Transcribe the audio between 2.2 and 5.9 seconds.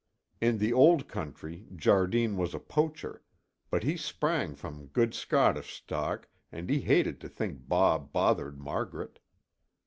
was a poacher, but he sprang from good Scottish